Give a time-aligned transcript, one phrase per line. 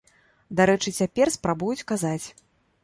[0.59, 2.27] Дарэчы, цяпер спрабуюць казаць.